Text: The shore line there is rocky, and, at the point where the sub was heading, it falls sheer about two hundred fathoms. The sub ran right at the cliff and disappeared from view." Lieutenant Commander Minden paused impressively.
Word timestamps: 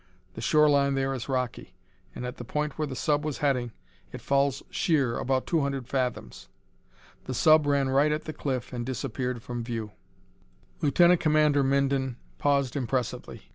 The 0.33 0.41
shore 0.41 0.67
line 0.67 0.95
there 0.95 1.13
is 1.13 1.29
rocky, 1.29 1.75
and, 2.15 2.25
at 2.25 2.37
the 2.37 2.43
point 2.43 2.75
where 2.75 2.87
the 2.87 2.95
sub 2.95 3.23
was 3.23 3.37
heading, 3.37 3.71
it 4.11 4.19
falls 4.19 4.63
sheer 4.71 5.19
about 5.19 5.45
two 5.45 5.61
hundred 5.61 5.87
fathoms. 5.87 6.49
The 7.25 7.35
sub 7.35 7.67
ran 7.67 7.87
right 7.87 8.11
at 8.11 8.23
the 8.23 8.33
cliff 8.33 8.73
and 8.73 8.83
disappeared 8.83 9.43
from 9.43 9.63
view." 9.63 9.91
Lieutenant 10.81 11.19
Commander 11.19 11.61
Minden 11.63 12.17
paused 12.39 12.75
impressively. 12.75 13.43